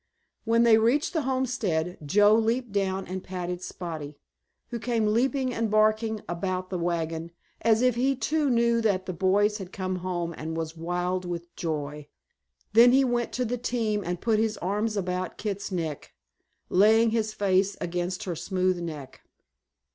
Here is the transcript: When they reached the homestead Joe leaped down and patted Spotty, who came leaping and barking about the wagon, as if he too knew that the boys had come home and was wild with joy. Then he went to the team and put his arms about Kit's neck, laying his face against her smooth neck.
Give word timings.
When 0.45 0.63
they 0.63 0.79
reached 0.79 1.13
the 1.13 1.21
homestead 1.29 1.99
Joe 2.03 2.33
leaped 2.33 2.71
down 2.71 3.05
and 3.05 3.23
patted 3.23 3.61
Spotty, 3.61 4.17
who 4.69 4.79
came 4.79 5.05
leaping 5.13 5.53
and 5.53 5.69
barking 5.69 6.21
about 6.27 6.71
the 6.71 6.79
wagon, 6.79 7.29
as 7.61 7.83
if 7.83 7.93
he 7.93 8.15
too 8.15 8.49
knew 8.49 8.81
that 8.81 9.05
the 9.05 9.13
boys 9.13 9.59
had 9.59 9.71
come 9.71 9.97
home 9.97 10.33
and 10.35 10.57
was 10.57 10.75
wild 10.75 11.23
with 11.23 11.55
joy. 11.55 12.07
Then 12.73 12.93
he 12.93 13.05
went 13.05 13.31
to 13.33 13.45
the 13.45 13.59
team 13.59 14.01
and 14.03 14.19
put 14.19 14.39
his 14.39 14.57
arms 14.57 14.97
about 14.97 15.37
Kit's 15.37 15.71
neck, 15.71 16.13
laying 16.67 17.11
his 17.11 17.31
face 17.31 17.77
against 17.79 18.23
her 18.23 18.35
smooth 18.35 18.79
neck. 18.79 19.21